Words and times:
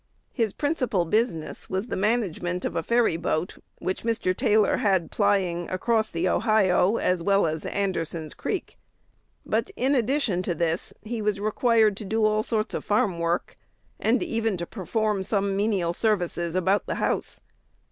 His 0.33 0.51
principal 0.51 1.05
business 1.05 1.69
was 1.69 1.85
the 1.85 1.95
management 1.95 2.65
of 2.65 2.75
a 2.75 2.81
ferry 2.81 3.17
boat 3.17 3.59
which 3.77 4.01
Mr. 4.01 4.35
Taylor 4.35 4.77
had 4.77 5.11
plying 5.11 5.69
across 5.69 6.09
the 6.09 6.27
Ohio, 6.27 6.97
as 6.97 7.21
well 7.21 7.45
as 7.45 7.67
Anderson's 7.67 8.33
Creek. 8.33 8.79
But, 9.45 9.69
in 9.75 9.93
addition 9.93 10.41
to 10.41 10.55
this, 10.55 10.91
he 11.03 11.21
was 11.21 11.39
required 11.39 11.95
to 11.97 12.05
do 12.05 12.25
all 12.25 12.41
sorts 12.41 12.73
of 12.73 12.83
farm 12.83 13.19
work, 13.19 13.59
and 13.99 14.23
even 14.23 14.57
to 14.57 14.65
perform 14.65 15.21
some 15.21 15.55
menial 15.55 15.93
services 15.93 16.55
about 16.55 16.87
the 16.87 16.95
house. 16.95 17.39